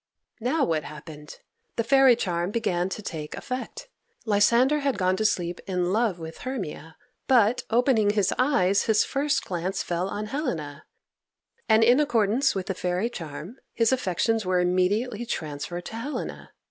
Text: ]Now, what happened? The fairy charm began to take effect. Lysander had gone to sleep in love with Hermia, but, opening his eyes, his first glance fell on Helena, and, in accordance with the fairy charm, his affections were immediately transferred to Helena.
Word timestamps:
]Now, 0.39 0.65
what 0.65 0.83
happened? 0.83 1.37
The 1.75 1.83
fairy 1.83 2.15
charm 2.15 2.49
began 2.49 2.89
to 2.89 3.03
take 3.03 3.37
effect. 3.37 3.87
Lysander 4.25 4.79
had 4.79 4.97
gone 4.97 5.15
to 5.17 5.25
sleep 5.25 5.61
in 5.67 5.93
love 5.93 6.17
with 6.17 6.39
Hermia, 6.39 6.97
but, 7.27 7.65
opening 7.69 8.09
his 8.09 8.33
eyes, 8.39 8.85
his 8.85 9.03
first 9.03 9.45
glance 9.45 9.83
fell 9.83 10.07
on 10.09 10.25
Helena, 10.25 10.85
and, 11.69 11.83
in 11.83 11.99
accordance 11.99 12.55
with 12.55 12.65
the 12.65 12.73
fairy 12.73 13.11
charm, 13.11 13.57
his 13.75 13.91
affections 13.91 14.43
were 14.43 14.59
immediately 14.59 15.23
transferred 15.23 15.85
to 15.85 15.95
Helena. 15.95 16.49